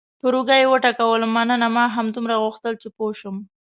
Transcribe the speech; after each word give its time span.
پر 0.21 0.33
اوږه 0.37 0.55
یې 0.61 0.67
وټکولم: 0.73 1.31
مننه، 1.35 1.67
ما 1.75 1.83
همدومره 1.95 2.35
غوښتل 2.43 2.73
چې 2.81 2.87
پوه 2.95 3.11
شم. 3.19 3.35